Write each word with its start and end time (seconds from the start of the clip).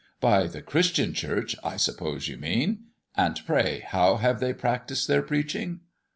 "By 0.19 0.47
the 0.47 0.63
Christian 0.63 1.13
Church, 1.13 1.55
I 1.63 1.77
suppose 1.77 2.27
you 2.27 2.35
mean. 2.35 2.85
And 3.15 3.39
pray 3.45 3.81
how 3.85 4.15
have 4.15 4.39
they 4.39 4.51
practised 4.51 5.07
their 5.07 5.21
preaching?" 5.21 5.81